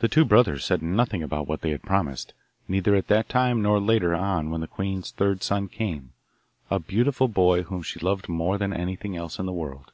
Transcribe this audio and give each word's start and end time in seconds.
The 0.00 0.08
two 0.08 0.24
brothers 0.24 0.64
said 0.64 0.82
nothing 0.82 1.22
about 1.22 1.46
what 1.46 1.60
they 1.60 1.70
had 1.70 1.84
promised, 1.84 2.34
neither 2.66 2.96
at 2.96 3.06
that 3.06 3.28
time 3.28 3.62
nor 3.62 3.78
later 3.78 4.12
on 4.12 4.50
when 4.50 4.60
the 4.60 4.66
queen's 4.66 5.12
third 5.12 5.44
son 5.44 5.68
came, 5.68 6.12
a 6.68 6.80
beautiful 6.80 7.28
boy, 7.28 7.62
whom 7.62 7.84
she 7.84 8.00
loved 8.00 8.28
more 8.28 8.58
than 8.58 8.72
anything 8.72 9.16
else 9.16 9.38
in 9.38 9.46
the 9.46 9.52
world. 9.52 9.92